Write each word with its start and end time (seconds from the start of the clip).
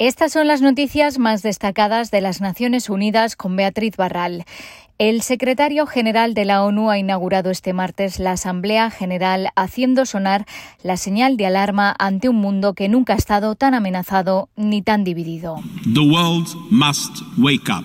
Estas 0.00 0.32
son 0.32 0.46
las 0.46 0.62
noticias 0.62 1.18
más 1.18 1.42
destacadas 1.42 2.10
de 2.10 2.22
las 2.22 2.40
Naciones 2.40 2.88
Unidas 2.88 3.36
con 3.36 3.54
Beatriz 3.54 3.98
Barral. 3.98 4.46
El 4.96 5.20
secretario 5.20 5.84
general 5.84 6.32
de 6.32 6.46
la 6.46 6.64
ONU 6.64 6.88
ha 6.88 6.96
inaugurado 6.96 7.50
este 7.50 7.74
martes 7.74 8.18
la 8.18 8.32
Asamblea 8.32 8.90
General 8.90 9.50
haciendo 9.56 10.06
sonar 10.06 10.46
la 10.82 10.96
señal 10.96 11.36
de 11.36 11.44
alarma 11.44 11.94
ante 11.98 12.30
un 12.30 12.36
mundo 12.36 12.72
que 12.72 12.88
nunca 12.88 13.12
ha 13.12 13.16
estado 13.16 13.56
tan 13.56 13.74
amenazado 13.74 14.48
ni 14.56 14.80
tan 14.80 15.04
dividido. 15.04 15.56
The 15.92 16.00
world 16.00 16.48
must 16.70 17.20
wake 17.36 17.68
up. 17.68 17.84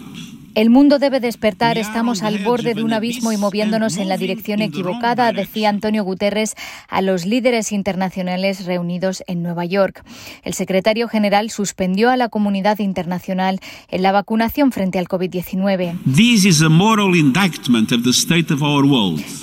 El 0.55 0.69
mundo 0.69 0.99
debe 0.99 1.19
despertar, 1.19 1.77
estamos 1.77 2.23
al 2.23 2.39
borde 2.39 2.75
de 2.75 2.81
un 2.81 2.93
abismo 2.93 3.33
y 3.33 3.37
moviéndonos 3.37 3.97
en 3.97 4.07
la 4.07 4.15
dirección 4.15 4.61
equivocada, 4.61 5.33
decía 5.33 5.67
Antonio 5.67 6.05
Guterres 6.05 6.55
a 6.87 7.01
los 7.01 7.25
líderes 7.25 7.73
internacionales 7.73 8.65
reunidos 8.65 9.21
en 9.27 9.43
Nueva 9.43 9.65
York. 9.65 10.05
El 10.43 10.53
secretario 10.53 11.09
general 11.09 11.49
suspendió 11.49 12.09
a 12.09 12.15
la 12.15 12.29
comunidad 12.29 12.79
internacional 12.79 13.59
en 13.89 14.01
la 14.01 14.13
vacunación 14.13 14.71
frente 14.71 14.97
al 14.97 15.09
COVID-19. 15.09 15.99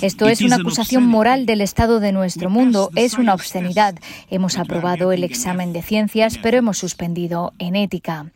Esto 0.01 0.27
es 0.27 0.41
una 0.41 0.55
acusación 0.55 1.05
moral 1.05 1.45
del 1.45 1.61
estado 1.61 1.99
de 1.99 2.11
nuestro 2.11 2.49
mundo, 2.49 2.89
es 2.95 3.19
una 3.19 3.35
obscenidad. 3.35 3.93
Hemos 4.31 4.57
aprobado 4.57 5.11
el 5.11 5.23
examen 5.23 5.73
de 5.73 5.83
ciencias, 5.83 6.39
pero 6.39 6.57
hemos 6.57 6.79
suspendido 6.79 7.53
en 7.59 7.75
ética. 7.75 8.31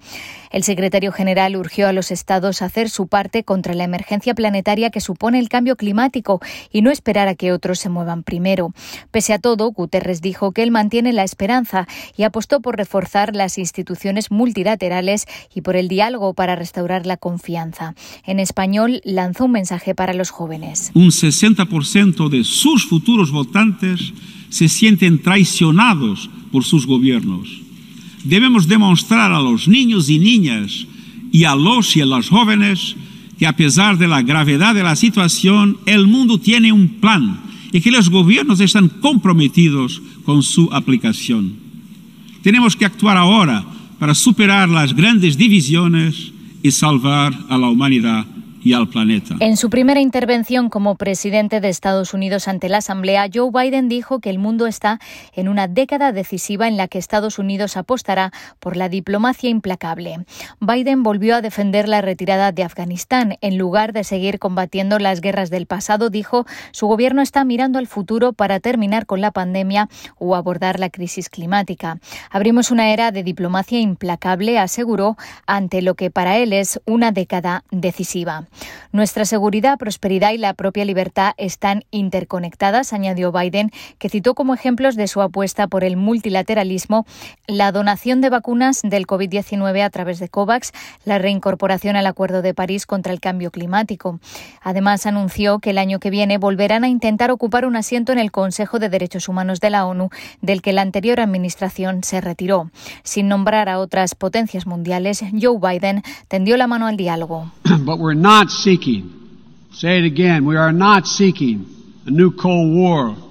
El 0.52 0.64
secretario 0.64 1.12
general 1.12 1.56
urgió 1.56 1.88
a 1.88 1.94
los 1.94 2.12
estados 2.12 2.62
a 2.62 2.67
hacer 2.68 2.90
su 2.90 3.08
parte 3.08 3.44
contra 3.44 3.74
la 3.74 3.84
emergencia 3.84 4.36
planetaria 4.36 4.90
que 4.90 5.02
supone 5.02 5.40
el 5.40 5.50
cambio 5.50 5.76
climático 5.76 6.40
y 6.72 6.82
no 6.82 6.92
esperar 6.92 7.28
a 7.28 7.36
que 7.36 7.52
otros 7.52 7.80
se 7.80 7.90
muevan 7.90 8.24
primero. 8.24 8.74
Pese 9.12 9.34
a 9.34 9.40
todo, 9.40 9.72
Guterres 9.72 10.22
dijo 10.22 10.52
que 10.52 10.64
él 10.64 10.72
mantiene 10.72 11.14
la 11.14 11.24
esperanza 11.24 11.88
y 12.16 12.24
apostó 12.24 12.62
por 12.62 12.78
reforzar 12.78 13.36
las 13.36 13.58
instituciones 13.58 14.32
multilaterales 14.32 15.26
y 15.54 15.62
por 15.62 15.76
el 15.76 15.88
diálogo 15.88 16.34
para 16.34 16.56
restaurar 16.56 17.06
la 17.06 17.18
confianza. 17.18 17.96
En 18.24 18.40
español, 18.40 19.02
lanzó 19.04 19.46
un 19.46 19.52
mensaje 19.52 19.96
para 19.96 20.14
los 20.14 20.30
jóvenes. 20.30 20.92
Un 20.94 21.10
60% 21.10 22.30
de 22.30 22.44
sus 22.44 22.88
futuros 22.88 23.32
votantes 23.32 24.14
se 24.50 24.70
sienten 24.70 25.22
traicionados 25.22 26.30
por 26.52 26.64
sus 26.64 26.86
gobiernos 26.86 27.68
debemos 28.28 28.68
demostrar 28.68 29.32
a 29.32 29.40
los 29.40 29.68
niños 29.68 30.10
y 30.10 30.20
niñas 30.20 30.86
y 31.32 31.44
a 31.44 31.56
los 31.56 31.96
y 31.96 32.02
a 32.02 32.06
las 32.06 32.30
jóvenes 32.30 32.96
que 33.38 33.48
a 33.48 33.56
pesar 33.56 33.98
de 33.98 34.08
la 34.08 34.22
gravedad 34.22 34.74
de 34.74 34.84
la 34.84 34.96
situación, 34.96 35.78
el 35.86 36.08
mundo 36.08 36.40
tiene 36.40 36.72
un 36.72 36.88
plan 36.88 37.40
y 37.72 37.82
que 37.82 37.92
los 37.92 38.10
gobiernos 38.10 38.60
están 38.60 38.90
comprometidos 38.90 40.02
con 40.26 40.42
su 40.42 40.70
aplicación. 40.72 41.54
Tenemos 42.42 42.76
que 42.76 42.86
actuar 42.86 43.18
ahora 43.18 43.64
para 44.00 44.16
superar 44.16 44.70
las 44.70 44.94
grandes 44.96 45.38
divisiones 45.38 46.32
y 46.64 46.72
salvar 46.72 47.38
a 47.50 47.58
la 47.58 47.70
humanidad 47.70 48.26
En 49.40 49.56
su 49.56 49.70
primera 49.70 50.02
intervención 50.02 50.70
como 50.70 50.96
presidente 50.96 51.62
de 51.62 51.70
Estados 51.70 52.14
Unidos 52.14 52.48
ante 52.48 52.70
la 52.70 52.78
Asamblea, 52.78 53.28
Joe 53.34 53.50
Biden 53.52 53.88
dijo 53.88 54.20
que 54.20 54.30
el 54.30 54.40
mundo 54.40 54.68
está 54.68 55.00
en 55.34 55.48
una 55.48 55.68
década 55.68 56.12
decisiva 56.12 56.68
en 56.68 56.76
la 56.76 56.88
que 56.88 56.98
Estados 56.98 57.40
Unidos 57.40 57.78
apostará 57.78 58.32
por 58.60 58.76
la 58.76 58.90
diplomacia 58.90 59.50
implacable. 59.50 60.26
Biden 60.60 61.04
volvió 61.04 61.36
a 61.36 61.42
defender 61.42 61.88
la 61.88 62.02
retirada 62.02 62.52
de 62.52 62.64
Afganistán. 62.64 63.38
En 63.42 63.58
lugar 63.58 63.94
de 63.94 64.04
seguir 64.04 64.40
combatiendo 64.40 65.00
las 65.00 65.22
guerras 65.22 65.50
del 65.50 65.66
pasado, 65.66 66.10
dijo, 66.10 66.46
su 66.72 66.88
gobierno 66.88 67.22
está 67.22 67.44
mirando 67.46 67.80
al 67.80 67.88
futuro 67.88 68.34
para 68.34 68.60
terminar 68.60 69.06
con 69.06 69.22
la 69.22 69.32
pandemia 69.32 69.88
o 70.18 70.36
abordar 70.36 70.80
la 70.80 70.90
crisis 70.90 71.30
climática. 71.30 72.00
Abrimos 72.32 72.72
una 72.72 72.92
era 72.92 73.12
de 73.12 73.24
diplomacia 73.24 73.80
implacable, 73.80 74.60
aseguró, 74.60 75.16
ante 75.46 75.82
lo 75.82 75.96
que 75.96 76.12
para 76.12 76.38
él 76.38 76.54
es 76.54 76.82
una 76.86 77.12
década 77.12 77.64
decisiva. 77.72 78.46
Nuestra 78.92 79.26
seguridad, 79.26 79.78
prosperidad 79.78 80.32
y 80.32 80.38
la 80.38 80.54
propia 80.54 80.86
libertad 80.86 81.34
están 81.38 81.84
interconectadas, 81.92 82.94
añadió 82.94 83.32
Biden, 83.32 83.72
que 84.00 84.10
citó 84.10 84.34
como 84.34 84.54
ejemplos 84.54 84.96
de 84.96 85.08
su 85.08 85.22
apuesta 85.22 85.68
por 85.68 85.84
el 85.84 85.98
multilateralismo 85.98 87.06
la 87.48 87.72
donación 87.72 88.22
de 88.22 88.30
vacunas 88.30 88.82
del 88.84 89.06
COVID-19 89.06 89.84
a 89.84 89.90
través 89.90 90.20
de 90.20 90.30
COVAX, 90.30 90.72
la 91.06 91.18
reincorporación 91.18 91.96
al 91.96 92.08
Acuerdo 92.08 92.42
de 92.42 92.54
París 92.54 92.86
contra 92.86 93.14
el 93.14 93.20
cambio 93.20 93.52
climático. 93.52 94.20
Además, 94.62 95.06
anunció 95.06 95.60
que 95.60 95.72
el 95.72 95.78
año 95.78 96.00
que 96.00 96.10
viene 96.10 96.38
volverán 96.38 96.84
a 96.84 96.88
intentar 96.88 97.32
ocupar 97.32 97.66
un 97.66 97.76
asiento 97.76 98.12
en 98.12 98.20
el 98.20 98.32
Consejo 98.32 98.80
de 98.80 98.90
Derechos 98.90 99.30
Humanos 99.30 99.60
de 99.60 99.70
la 99.70 99.86
ONU, 99.86 100.10
del 100.42 100.62
que 100.62 100.74
la 100.74 100.82
anterior 100.82 101.20
administración 101.20 102.04
se 102.04 102.22
retiró. 102.22 102.72
Sin 103.04 103.28
nombrar 103.28 103.70
a 103.70 103.80
otras 103.80 104.16
potencias 104.16 104.66
mundiales, 104.66 105.24
Joe 105.40 105.60
Biden 105.60 106.04
tendió 106.28 106.58
la 106.58 106.68
mano 106.68 106.88
al 106.88 106.98
diálogo. 106.98 107.52
not 108.28 108.47
seeking, 108.50 109.10
say 109.72 110.00
it 110.00 110.06
again, 110.06 110.46
we 110.46 110.58
are 110.58 110.74
not 110.74 111.08
seeking 111.08 111.66
a 112.06 112.12
new 112.12 112.32
Cold 112.32 112.76
War. 112.76 113.28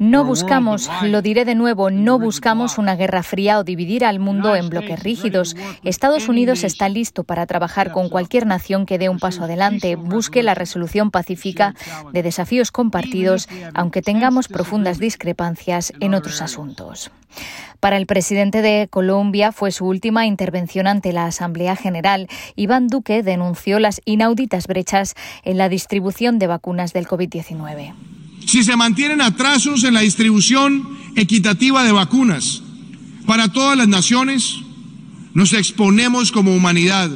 No 0.00 0.24
buscamos, 0.24 0.88
lo 1.02 1.20
diré 1.20 1.44
de 1.44 1.54
nuevo, 1.54 1.90
no 1.90 2.18
buscamos 2.18 2.78
una 2.78 2.96
guerra 2.96 3.22
fría 3.22 3.58
o 3.58 3.64
dividir 3.64 4.06
al 4.06 4.18
mundo 4.18 4.56
en 4.56 4.70
bloques 4.70 5.02
rígidos. 5.02 5.54
Estados 5.84 6.26
Unidos 6.26 6.64
está 6.64 6.88
listo 6.88 7.22
para 7.22 7.44
trabajar 7.44 7.92
con 7.92 8.08
cualquier 8.08 8.46
nación 8.46 8.86
que 8.86 8.96
dé 8.96 9.10
un 9.10 9.18
paso 9.18 9.44
adelante, 9.44 9.96
busque 9.96 10.42
la 10.42 10.54
resolución 10.54 11.10
pacífica 11.10 11.74
de 12.14 12.22
desafíos 12.22 12.72
compartidos, 12.72 13.46
aunque 13.74 14.00
tengamos 14.00 14.48
profundas 14.48 14.98
discrepancias 14.98 15.92
en 16.00 16.14
otros 16.14 16.40
asuntos. 16.40 17.10
Para 17.80 17.96
el 17.96 18.04
presidente 18.04 18.60
de 18.60 18.88
Colombia 18.90 19.52
fue 19.52 19.72
su 19.72 19.86
última 19.86 20.26
intervención 20.26 20.86
ante 20.86 21.14
la 21.14 21.24
Asamblea 21.24 21.76
General. 21.76 22.28
Iván 22.54 22.88
Duque 22.88 23.22
denunció 23.22 23.78
las 23.80 24.02
inauditas 24.04 24.66
brechas 24.66 25.14
en 25.44 25.56
la 25.56 25.70
distribución 25.70 26.38
de 26.38 26.46
vacunas 26.46 26.92
del 26.92 27.06
COVID-19. 27.06 27.94
Si 28.44 28.64
se 28.64 28.76
mantienen 28.76 29.22
atrasos 29.22 29.84
en 29.84 29.94
la 29.94 30.00
distribución 30.00 30.86
equitativa 31.16 31.82
de 31.82 31.92
vacunas 31.92 32.62
para 33.26 33.48
todas 33.48 33.78
las 33.78 33.88
naciones, 33.88 34.56
nos 35.32 35.54
exponemos 35.54 36.32
como 36.32 36.54
humanidad 36.54 37.10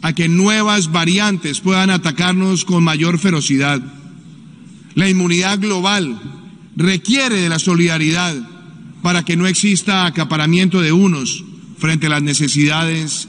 a 0.00 0.14
que 0.14 0.28
nuevas 0.28 0.90
variantes 0.90 1.60
puedan 1.60 1.90
atacarnos 1.90 2.64
con 2.64 2.82
mayor 2.82 3.18
ferocidad. 3.18 3.80
La 4.94 5.08
inmunidad 5.08 5.58
global 5.58 6.18
requiere 6.76 7.36
de 7.36 7.48
la 7.50 7.58
solidaridad 7.58 8.34
para 9.02 9.24
que 9.24 9.36
no 9.36 9.46
exista 9.46 10.06
acaparamiento 10.06 10.80
de 10.80 10.92
unos 10.92 11.44
frente 11.78 12.06
a 12.06 12.10
las 12.10 12.22
necesidades 12.22 13.28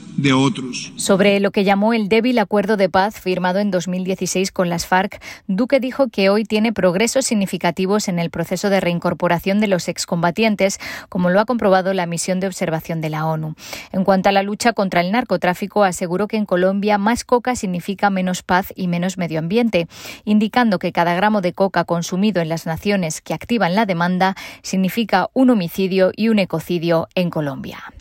Sobre 0.96 1.38
lo 1.38 1.50
que 1.50 1.64
llamó 1.64 1.92
el 1.92 2.08
débil 2.08 2.38
acuerdo 2.38 2.78
de 2.78 2.88
paz 2.88 3.20
firmado 3.20 3.58
en 3.58 3.70
2016 3.70 4.52
con 4.52 4.70
las 4.70 4.86
FARC, 4.86 5.22
Duque 5.48 5.80
dijo 5.80 6.08
que 6.08 6.30
hoy 6.30 6.44
tiene 6.44 6.72
progresos 6.72 7.26
significativos 7.26 8.08
en 8.08 8.18
el 8.18 8.30
proceso 8.30 8.70
de 8.70 8.80
reincorporación 8.80 9.60
de 9.60 9.68
los 9.68 9.86
excombatientes, 9.88 10.78
como 11.10 11.28
lo 11.28 11.40
ha 11.40 11.44
comprobado 11.44 11.92
la 11.92 12.06
misión 12.06 12.40
de 12.40 12.46
observación 12.46 13.02
de 13.02 13.10
la 13.10 13.26
ONU. 13.26 13.54
En 13.92 14.04
cuanto 14.04 14.30
a 14.30 14.32
la 14.32 14.42
lucha 14.42 14.72
contra 14.72 15.02
el 15.02 15.12
narcotráfico, 15.12 15.84
aseguró 15.84 16.26
que 16.26 16.38
en 16.38 16.46
Colombia 16.46 16.96
más 16.96 17.24
coca 17.24 17.54
significa 17.54 18.08
menos 18.08 18.42
paz 18.42 18.72
y 18.74 18.88
menos 18.88 19.18
medio 19.18 19.40
ambiente, 19.40 19.88
indicando 20.24 20.78
que 20.78 20.92
cada 20.92 21.14
gramo 21.14 21.42
de 21.42 21.52
coca 21.52 21.84
consumido 21.84 22.40
en 22.40 22.48
las 22.48 22.64
naciones 22.64 23.20
que 23.20 23.34
activan 23.34 23.74
la 23.74 23.84
demanda 23.84 24.36
significa 24.62 25.28
un 25.34 25.50
homicidio 25.50 26.12
y 26.16 26.30
un 26.30 26.38
ecocidio 26.38 27.08
en 27.14 27.28
Colombia. 27.28 27.92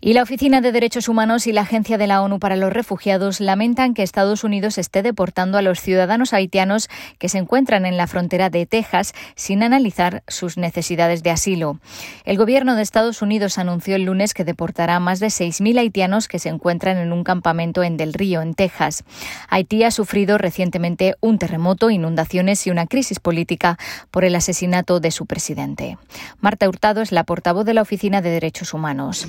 Y 0.00 0.12
la 0.12 0.22
Oficina 0.22 0.60
de 0.60 0.70
Derechos 0.70 1.08
Humanos 1.08 1.48
y 1.48 1.52
la 1.52 1.62
Agencia 1.62 1.98
de 1.98 2.06
la 2.06 2.22
ONU 2.22 2.38
para 2.38 2.54
los 2.54 2.72
Refugiados 2.72 3.40
lamentan 3.40 3.94
que 3.94 4.04
Estados 4.04 4.44
Unidos 4.44 4.78
esté 4.78 5.02
deportando 5.02 5.58
a 5.58 5.62
los 5.62 5.80
ciudadanos 5.80 6.32
haitianos 6.32 6.88
que 7.18 7.28
se 7.28 7.38
encuentran 7.38 7.84
en 7.84 7.96
la 7.96 8.06
frontera 8.06 8.48
de 8.48 8.64
Texas 8.64 9.12
sin 9.34 9.64
analizar 9.64 10.22
sus 10.28 10.56
necesidades 10.56 11.24
de 11.24 11.30
asilo. 11.30 11.80
El 12.24 12.36
gobierno 12.36 12.76
de 12.76 12.82
Estados 12.82 13.22
Unidos 13.22 13.58
anunció 13.58 13.96
el 13.96 14.04
lunes 14.04 14.34
que 14.34 14.44
deportará 14.44 14.94
a 14.94 15.00
más 15.00 15.18
de 15.18 15.26
6.000 15.26 15.80
haitianos 15.80 16.28
que 16.28 16.38
se 16.38 16.48
encuentran 16.48 16.98
en 16.98 17.12
un 17.12 17.24
campamento 17.24 17.82
en 17.82 17.96
Del 17.96 18.14
Río, 18.14 18.40
en 18.40 18.54
Texas. 18.54 19.02
Haití 19.48 19.82
ha 19.82 19.90
sufrido 19.90 20.38
recientemente 20.38 21.16
un 21.20 21.38
terremoto, 21.38 21.90
inundaciones 21.90 22.64
y 22.68 22.70
una 22.70 22.86
crisis 22.86 23.18
política 23.18 23.78
por 24.12 24.24
el 24.24 24.36
asesinato 24.36 25.00
de 25.00 25.10
su 25.10 25.26
presidente. 25.26 25.98
Marta 26.40 26.68
Hurtado 26.68 27.02
es 27.02 27.10
la 27.10 27.24
portavoz 27.24 27.66
de 27.66 27.74
la 27.74 27.82
Oficina 27.82 28.22
de 28.22 28.30
Derechos 28.30 28.74
Humanos. 28.74 29.26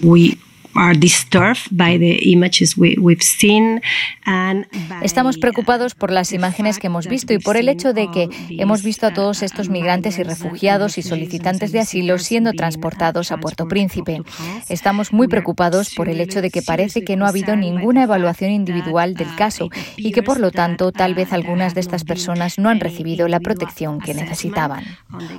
Estamos 5.02 5.38
preocupados 5.38 5.96
por 5.96 6.12
las 6.12 6.32
imágenes 6.32 6.78
que 6.78 6.88
hemos 6.88 7.08
visto 7.08 7.34
y 7.34 7.40
por 7.40 7.58
el 7.58 7.70
hecho 7.70 7.94
de 7.94 8.10
que 8.12 8.30
hemos 8.50 8.84
visto 8.84 9.08
a 9.08 9.14
todos 9.14 9.42
estos 9.42 9.70
migrantes 9.70 10.20
y 10.20 10.24
refugiados 10.24 10.98
y 10.98 11.02
solicitantes 11.02 11.72
de 11.72 11.80
asilo 11.80 12.18
siendo 12.20 12.54
transportados 12.54 13.32
a 13.32 13.38
Puerto 13.38 13.68
Príncipe. 13.68 14.22
Estamos 14.70 15.12
muy 15.12 15.28
preocupados 15.28 15.94
por 15.96 16.10
el 16.10 16.22
hecho 16.22 16.42
de 16.42 16.52
que 16.52 16.62
parece 16.62 17.04
que 17.04 17.16
no 17.16 17.26
ha 17.26 17.30
habido 17.30 17.56
ninguna 17.56 18.04
evaluación 18.04 18.52
individual 18.52 19.16
del 19.16 19.34
caso 19.36 19.70
y 19.98 20.12
que 20.12 20.24
por 20.24 20.40
lo 20.40 20.52
tanto 20.52 20.92
tal 20.92 21.16
vez 21.16 21.34
algunas 21.34 21.74
de 21.74 21.82
estas 21.82 22.04
personas 22.04 22.60
no 22.60 22.70
han 22.70 22.80
recibido 22.80 23.28
la 23.28 23.40
protección 23.40 24.00
que 24.00 24.14
necesitaban. 24.14 24.84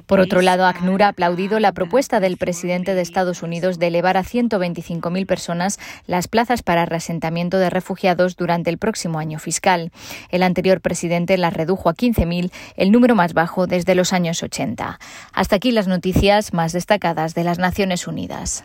Por 0.07 0.21
otro 0.21 0.43
lado, 0.43 0.67
ACNUR 0.67 1.03
ha 1.05 1.09
aplaudido 1.09 1.61
la 1.61 1.73
propuesta 1.73 2.21
del 2.21 2.37
presidente 2.37 2.95
de 2.95 3.03
Estados 3.03 3.43
Unidos 3.43 3.79
de 3.79 3.87
elevar 3.87 4.17
a 4.17 4.25
125.000 4.25 5.20
personas 5.27 5.79
las 6.07 6.29
plazas 6.29 6.63
para 6.63 6.87
reasentamiento 6.87 7.59
de 7.59 7.71
refugiados 7.71 8.37
durante 8.37 8.71
el 8.71 8.79
próximo 8.79 9.19
año 9.19 9.39
fiscal. 9.39 9.93
El 10.31 10.43
anterior 10.43 10.81
presidente 10.81 11.37
las 11.39 11.55
redujo 11.55 11.89
a 11.89 11.95
15.000, 11.95 12.51
el 12.77 12.93
número 12.93 13.15
más 13.15 13.35
bajo 13.35 13.67
desde 13.67 13.95
los 13.95 14.13
años 14.13 14.43
80. 14.43 14.99
Hasta 15.33 15.57
aquí 15.57 15.73
las 15.73 15.89
noticias 15.89 16.53
más 16.53 16.73
destacadas 16.73 17.35
de 17.35 17.45
las 17.45 17.59
Naciones 17.59 18.07
Unidas. 18.07 18.65